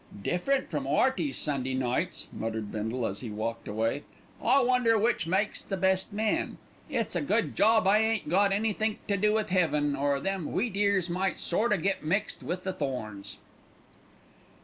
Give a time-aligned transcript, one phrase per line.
[0.23, 4.01] "Different from 'Earty's Sunday nights," muttered Bindle, as he walked away.
[4.41, 6.57] "I wonder which makes the best men.
[6.89, 10.75] It's a good job I ain't got anythink to do with 'eaven, or them wheat
[10.75, 13.37] ears might sort o' get mixed wi' the thorns."